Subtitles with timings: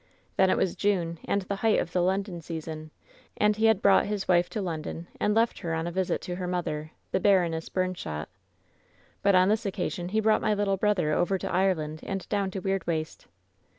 [0.35, 2.89] "Then it was June and the height of the London sea son,
[3.37, 6.37] and he had brought his wife to London and left her on a visit to
[6.37, 8.27] her mother, the Baroness Bumshot.
[9.21, 12.61] But on this occasion he brought my little brother over to Ireland and down to
[12.63, 13.27] Weirdwaste.